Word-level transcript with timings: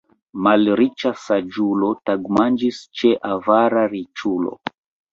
Malriĉa 0.45 1.11
saĝulo 1.25 1.91
tagmanĝis 2.11 2.83
ĉe 3.03 3.15
avara 3.37 3.89
riĉulo. 3.97 4.61